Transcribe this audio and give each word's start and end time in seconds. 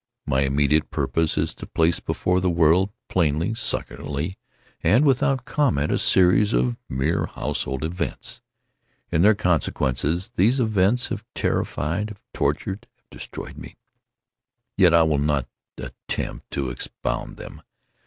My 0.25 0.39
immediate 0.41 0.89
purpose 0.89 1.37
is 1.37 1.53
to 1.53 1.67
place 1.67 1.99
before 1.99 2.41
the 2.41 2.49
world, 2.49 2.89
plainly, 3.07 3.53
succinctly, 3.53 4.35
and 4.81 5.05
without 5.05 5.45
comment, 5.45 5.91
a 5.91 5.99
series 5.99 6.53
of 6.53 6.79
mere 6.89 7.27
household 7.27 7.83
events. 7.83 8.41
In 9.11 9.21
their 9.21 9.35
consequences, 9.35 10.31
these 10.37 10.59
events 10.59 11.09
have 11.09 11.23
terrified—have 11.35 12.23
tortured—have 12.33 13.09
destroyed 13.11 13.59
me. 13.59 13.75
Yet 14.75 14.91
I 14.91 15.03
will 15.03 15.19
not 15.19 15.47
attempt 15.77 16.49
to 16.49 16.71
expound 16.71 17.37
them. 17.37 17.61